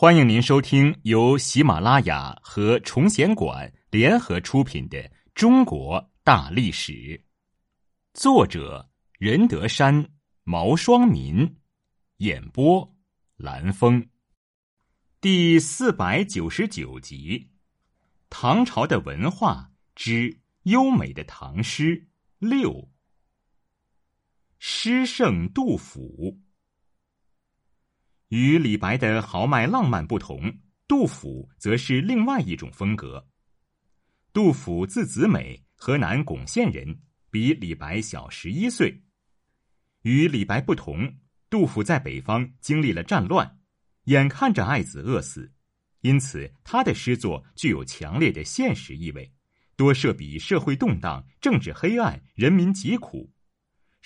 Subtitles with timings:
[0.00, 4.96] 欢迎您收听由喜马拉雅和崇贤馆联合出品的
[5.34, 6.92] 《中国大历史》，
[8.14, 8.88] 作者
[9.18, 10.08] 任德山、
[10.44, 11.56] 毛双民，
[12.18, 12.94] 演播
[13.36, 14.08] 蓝峰，
[15.20, 17.50] 第四百九十九集：
[18.30, 22.06] 唐朝的文化之优美的唐诗
[22.38, 22.88] 六，
[24.60, 26.38] 诗圣杜甫。
[28.28, 30.52] 与李白的豪迈浪漫不同，
[30.86, 33.26] 杜甫则是另外一种风格。
[34.32, 39.02] 杜甫字子美，河南巩县人，比李白小十一岁。
[40.02, 41.16] 与李白不同，
[41.48, 43.58] 杜甫在北方经历了战乱，
[44.04, 45.50] 眼看着爱子饿死，
[46.02, 49.32] 因此他的诗作具有强烈的现实意味，
[49.74, 53.32] 多涉比社会动荡、政治黑暗、人民疾苦。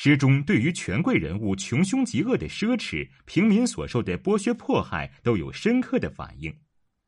[0.00, 6.56] 诗中对于权贵人物穷凶极恶的奢侈、平民所受的剥削迫害都有深刻的反应，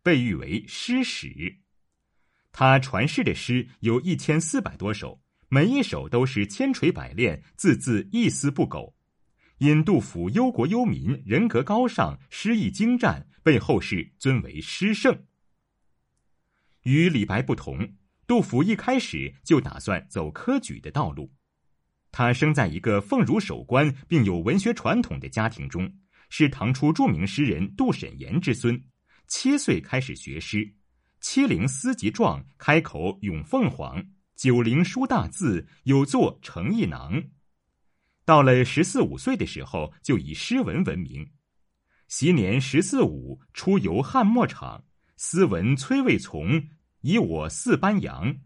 [0.02, 1.60] 被誉为诗史。
[2.50, 8.92] 他传世的诗有一千四百多首，每一首都是千锤百炼，字字一丝不苟。
[9.58, 15.16] 因杜甫忧国忧民，人格高尚，诗意精湛，被后世尊为诗圣。
[16.82, 17.94] 与李白不同，
[18.26, 21.32] 杜甫一开始就打算走科举的道路。
[22.12, 25.90] 他生在一个奉儒守官并有文学传统的家庭中，
[26.28, 28.82] 是唐初著名诗人杜审言之孙。
[29.28, 30.74] 七岁开始学诗，
[31.20, 34.02] 七龄思及状，开口咏凤凰；
[34.34, 37.14] 九龄书大字，有作《诚意囊》。
[38.24, 41.30] 到了十四五岁的时候，就以诗文闻名。
[42.08, 44.84] 昔年十四五，出游汉末场，
[45.16, 46.60] 斯文崔魏从，
[47.02, 48.36] 以我四班扬。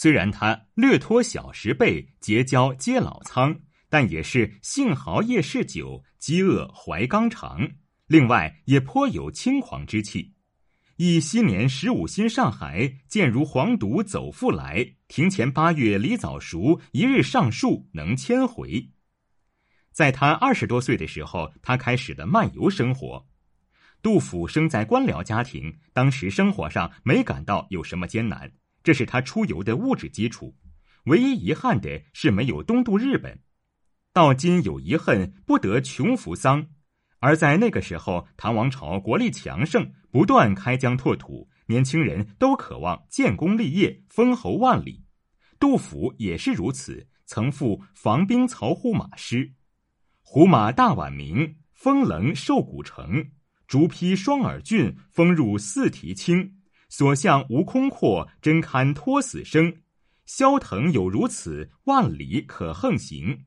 [0.00, 7.68] 虽然他略脱小时辈，结交皆老苍，但也是性豪夜嗜酒，饥饿怀刚肠。
[8.06, 10.34] 另外也颇有轻狂之气。
[10.98, 14.88] 忆昔年十五新上海，见如黄犊走复来。
[15.08, 18.90] 庭前八月梨枣熟，一日上树能千回。
[19.90, 23.26] 在他二十多岁的时候，他开始了漫游生活。
[24.00, 28.52] 杜甫生在官僚家庭，当时生活上没感到有什么艰难。
[28.88, 30.56] 这是他出游的物质基础，
[31.04, 33.38] 唯一遗憾的是没有东渡日本。
[34.14, 36.68] 到今有遗恨，不得穷扶桑。
[37.18, 45.04] 而在那个时候，唐王朝国力强盛，不断开疆拓土，年轻人都渴望建功立业，封侯万里。
[45.60, 49.52] 杜甫也是如此，曾赋防兵曹护马诗
[50.24, 53.32] ：“胡马大宛名，风棱瘦骨成。
[53.66, 56.54] 竹披双耳峻，风入四蹄轻。”
[56.88, 59.82] 所向无空阔，真堪托死生。
[60.24, 63.46] 萧腾有如此，万里可横行。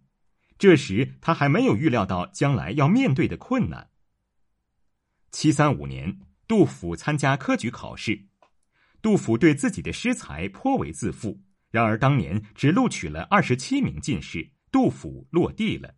[0.58, 3.90] 这时他还没有预料到将来要面对的困难。
[5.32, 8.28] 七三五年，杜甫参加科举考试。
[9.02, 11.42] 杜甫对自己的诗才颇为自负，
[11.72, 15.96] 然而当年只录取了二十七名进士，杜甫落地了。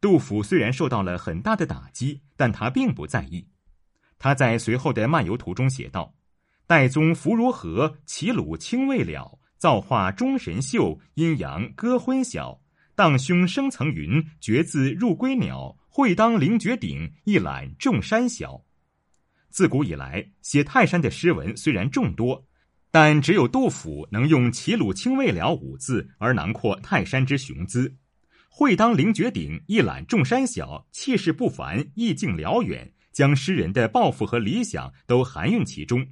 [0.00, 3.48] 杜甫虽然受到了很大的打击，但他并不在意。
[4.18, 6.14] 他在随后的漫游图中写道。
[6.72, 7.98] 岱宗夫如何？
[8.06, 9.38] 齐鲁清未了。
[9.58, 12.62] 造化钟神秀，阴阳割昏晓。
[12.94, 15.76] 荡胸生层云，决眦入归鸟。
[15.86, 18.64] 会当凌绝顶，一览众山小。
[19.50, 22.42] 自古以来，写泰山的诗文虽然众多，
[22.90, 27.94] 但只有杜甫能用“齐鲁青未了”五字而囊括泰山之雄姿。
[28.48, 36.06] 会当凌绝顶，一览众山小，气势不凡，意境辽远，将诗人的抱负和理想都含蕴其中。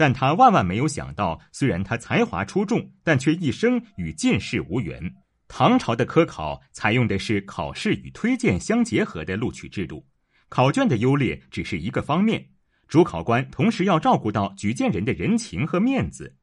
[0.00, 5.14] 但他万万没有想到，虽然他才华出众，但却一生与进士无缘。
[5.46, 10.02] 唐朝的科考采用的是考试与推荐相结合的录取制度，
[10.48, 12.48] 考卷的优劣只是一个方面，
[12.88, 16.34] 主考官同时要照顾到举荐人的人情和面子。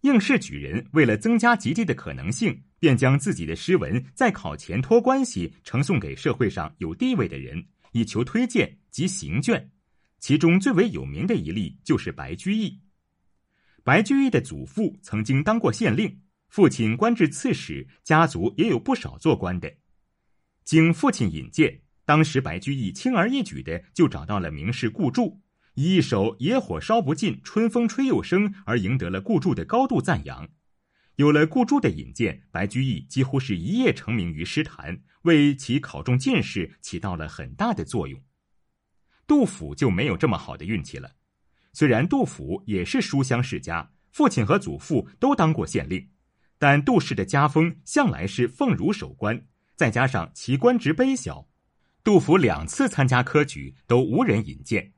[0.00, 7.62] 应试举人为了增加及第的可能性，便将自己的诗文在考前托关系呈送给社会上有地位的人，
[7.92, 9.70] 以求推荐及行卷。
[10.18, 12.80] 其中最为有名的一例就是白居易。
[13.84, 19.76] 白居易的祖父曾经当过县令，父亲官至刺史，家族也有不少做官的。
[20.64, 25.40] 经父亲引荐，当时白居易轻而易举的就找到了名士顾祝，
[25.74, 30.48] 以一首“野火烧不尽，春风吹又生”而赢得了顾祝的高度赞扬。
[31.16, 38.22] 有了顾祝的引荐，白居易几乎是一夜成名于诗坛，为其考中进士起到了很大的作用。
[39.28, 41.12] 杜甫就没有这么好的运气了。
[41.72, 46.08] 虽然杜甫也是书香世家，父亲和祖父都当过县令，
[46.58, 49.40] 但杜氏的家风向来是奉儒守官，
[49.76, 51.46] 再加上其官职卑小，
[52.02, 54.92] 杜甫两次参加科举都无人引荐。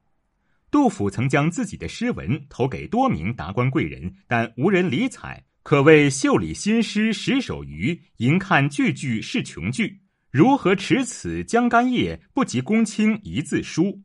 [0.70, 10.00] 杜甫曾将自己的诗文投给多名达官贵人，但无人理睬，可谓袖里新诗十首余，吟看句句是穷句。
[10.30, 14.00] 如何持此江干叶，不及公卿一字书？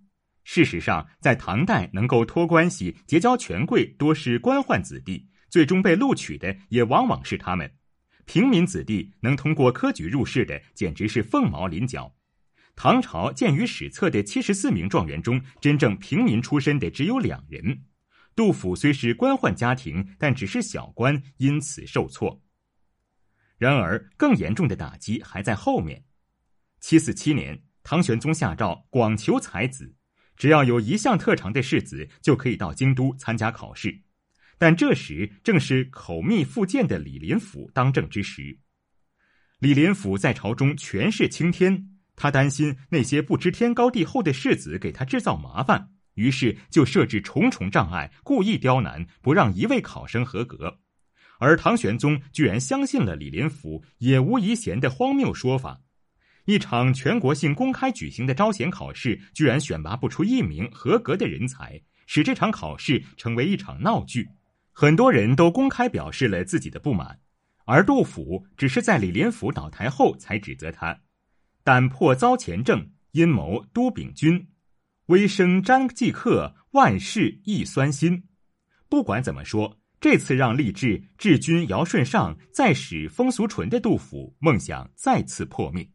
[0.45, 7.73] 事实上，在唐代，能够托关系结交权贵，多是官宦子弟，最终被录取的也往往是他们。
[8.25, 12.15] 平民子弟能通过科举入仕的，简直是凤毛麟角。
[12.75, 17.83] 唐朝建于史册的七十四名状元中，真正平民出身的只有两人。
[18.35, 22.43] 杜甫虽是官宦家庭，但只是小官，因此受挫。
[23.57, 26.03] 然而，更严重的打击还在后面。
[26.81, 29.95] 七四七年，唐玄宗下诏广求才子，
[30.35, 34.01] 只要有一项特长的士子，就可以到京都参加考试。
[34.57, 38.57] 但这时正是口蜜腹剑的李林甫当政之时，
[39.59, 41.89] 李林甫在朝中权势青天。
[42.15, 50.79] 他担心那些不知天高地厚的士子给他制造麻烦，于是就设置重重障碍，故意刁难，不让一位考生合格。
[51.37, 55.81] 而唐玄宗居然相信了李林甫也无疑贤的荒谬说法。
[56.45, 64.29] 一场全国性公开举行的招贤考试，居然选拔不出一名合格的人才，使这场考试成为一场闹剧。
[64.71, 67.19] 很多人都公开表示了自己的不满，
[67.65, 70.99] 而杜甫只是在李林甫倒台后才指责他。
[71.63, 74.47] 胆破遭前政，阴谋都秉军，
[75.07, 78.23] 微生张继客，万事亦酸心。
[78.87, 85.89] 不管怎么说，这次让励志治军尧舜上，再使风俗淳的杜甫梦想再次破灭。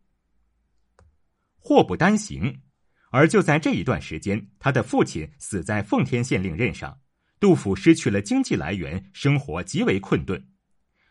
[1.63, 2.63] 祸不单行，
[3.11, 6.99] 而就在这一段时间，他的父亲死在奉天县令任上，
[7.39, 10.49] 杜甫失去了经济来源，生活极为困顿。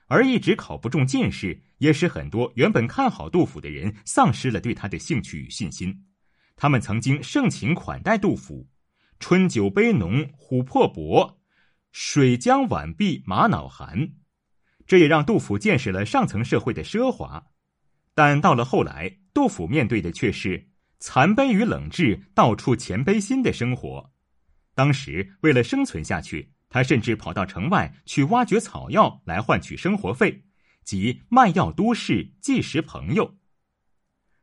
[0.07, 6.05] 而一直考不中进士，也使很多原本看好杜甫的人丧失了对他的兴趣与信心。
[6.55, 8.67] 他们曾经盛情款待杜甫，
[9.19, 11.37] 春酒杯浓，琥珀薄；
[11.91, 14.13] 水浆碗碧，玛瑙寒。
[14.87, 17.45] 这也让杜甫见识了上层社会的奢华。
[18.19, 20.67] 但到了后来，杜甫面对的却是
[20.99, 24.11] 残卑与冷炙、到处谦卑心的生活。
[24.75, 26.51] 当时为了生存下去。
[26.71, 30.43] 他甚至跑到城外去挖掘草药来换取生活费，
[30.83, 33.37] 即卖药都市，寄食朋友。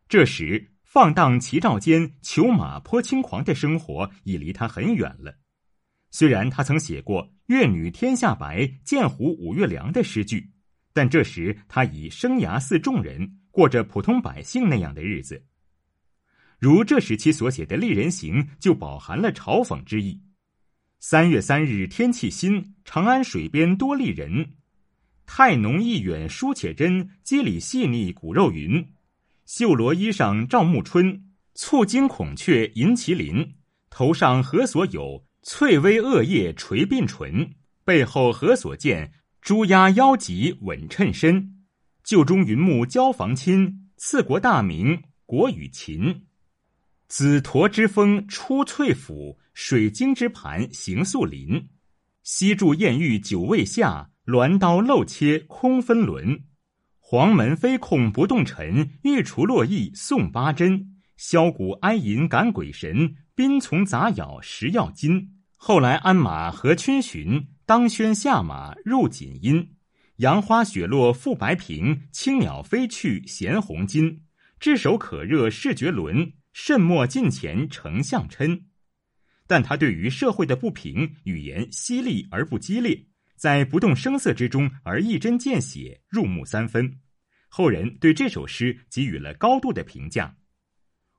[0.08, 5.38] 这时，放荡齐照间、裘马颇轻狂的生活已离他很远了。
[6.10, 10.50] 虽然他曾写过“月女天下白，剑湖五月凉”的诗句，
[10.92, 15.42] 但这时他已生涯似众人，过着普通百姓那样的日子。
[16.58, 20.20] 如这时期所写的《丽人行》，就饱含了嘲讽之意。
[21.00, 24.56] 三月三日天气新，长安水边多丽人。
[25.24, 28.86] 太浓意远书且真，肌理细腻骨肉匀。
[29.46, 31.24] 绣罗衣裳照暮春，
[31.54, 33.54] 簇金孔雀银麒麟。
[33.88, 35.24] 头上何所有？
[35.42, 37.54] 翠微萼叶垂鬓唇。
[37.86, 39.14] 背后何所见？
[39.40, 41.55] 朱鸦腰脊稳衬身。
[42.06, 46.22] 旧中云木交房亲，赐国大名国与秦。
[47.08, 51.68] 紫驼之峰出翠府，水晶之盘行素林。
[52.22, 56.44] 西柱艳玉久未下，鸾刀漏切空分轮。
[57.00, 61.00] 黄门飞控不动尘，玉厨落翼送八珍。
[61.18, 65.40] 箫鼓哀吟赶鬼神，宾从杂咬食药金。
[65.56, 69.72] 后来鞍马何逡巡，当轩下马入锦阴。
[70.16, 74.20] 杨花雪落覆白屏，青鸟飞去衔红巾。
[74.58, 76.32] 炙手可热视觉伦。
[76.58, 78.62] 慎莫近前成相嗔，
[79.46, 86.98] 但他对于社会的不平，语言犀利而不激烈，在不动声色之中而一针见血，入木三分。
[87.48, 90.38] 后人对这首诗给予了高度的评价：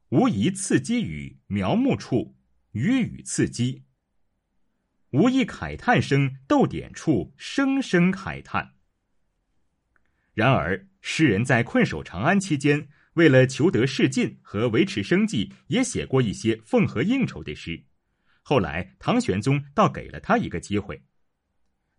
[0.09, 2.35] 无疑刺激语描目处，
[2.71, 3.83] 语语刺激；
[5.11, 8.76] 无意慨叹声逗点处，声声慨叹。
[10.37, 12.89] 然而，诗人在困守长安期间。
[13.13, 17.83] 为了求得仕进和维持生计，也写过一些奉和应酬的诗。
[18.43, 21.01] 后来，唐玄宗倒给了他一个机会。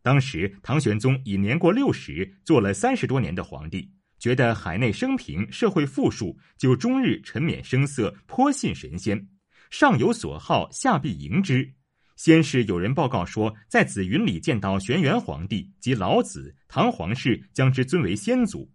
[0.03, 3.91] 当时，唐玄宗已年过六十，做了三十多年的皇帝，
[4.21, 9.27] 觉得海内升平，社会富庶，就终日沉湎声色，颇信神仙。
[9.69, 11.75] 上有所好，下必迎之。
[12.19, 18.69] 先是有人报告说，在紫云里见到玄元皇帝及老子，唐皇室将之尊为先祖。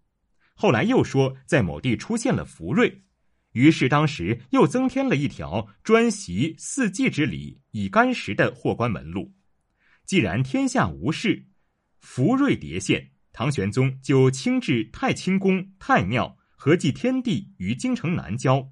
[0.55, 3.03] 后来又说，在某地出现了福瑞，
[3.51, 9.33] 于是当时又增添了一条专习四季之礼以干时的货官门路。
[10.05, 11.47] 既然天下无事，
[11.99, 18.69] 福瑞迭现，唐玄宗就亲至太清宫、太庙，合祭天地于京城南郊，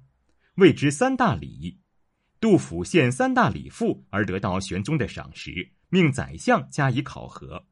[0.54, 1.81] 谓之三大礼。
[2.42, 7.68] 杜甫献三大礼赋而得到玄宗的赏识，命宰相加以考核，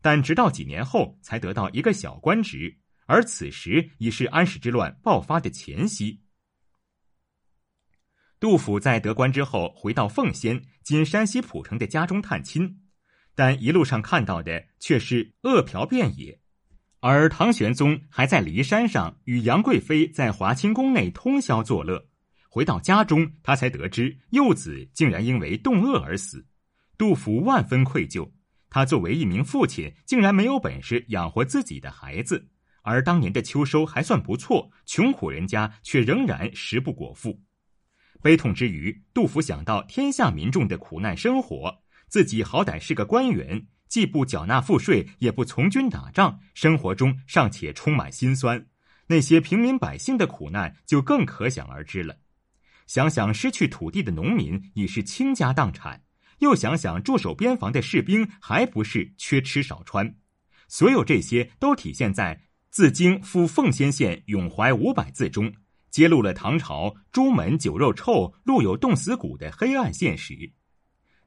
[0.00, 6.22] 但直到几年后才得到一个小官职，而此时已是安史之乱爆发的前夕。
[8.40, 12.80] 杜甫在得官之后，回到奉先（今山西蒲城）的家中探亲，
[13.34, 16.40] 但一路上看到的却是恶殍遍野。
[17.00, 22.08] 而唐玄宗还在骊山上与杨贵妃在华清宫内通宵作乐。
[22.54, 26.46] 回到家中，他才得知幼子竟然因为冻饿而死，
[26.96, 28.30] 杜甫万分愧疚。
[28.70, 32.46] 他作为一名父亲，竟然没有本事养活自己的孩子，
[32.82, 37.42] 而当年的秋收还算不错，穷苦人家却仍然食不果腹。
[38.22, 48.64] 悲痛之余，杜甫想到天下民众的苦难生活，自己好歹是个官员，既不缴纳赋税，也不从军打仗，生活中尚且充满辛酸，
[49.08, 52.16] 那些平民百姓的苦难就更可想而知了。
[52.86, 56.02] 想想失去土地的农民已是倾家荡产，
[56.38, 60.14] 又想想驻守边防的士兵还不是缺吃少穿，
[60.68, 62.36] 所有这些都体现在
[62.70, 65.52] 《自京赴奉先县咏怀五百字》中，
[65.90, 70.52] 揭露了唐朝朱门酒肉臭、路有冻死骨的黑暗现实。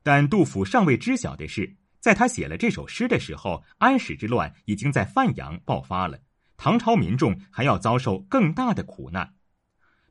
[0.03, 6.19] 但杜甫尚未知晓的是，在他写了这首诗的时候，安史之乱已经在范阳爆发了，
[6.55, 9.33] 唐朝民众还要遭受更大的苦难。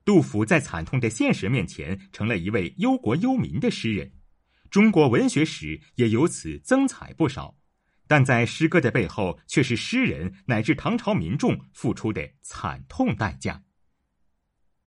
[0.07, 4.13] 杜甫在惨痛的现实面前，成了一位忧国忧民的诗人，
[4.71, 7.59] 中国文学史也由此增彩不少。
[8.07, 13.61] 但在诗歌的背后，却是诗人乃至唐朝民众付出的惨痛代价。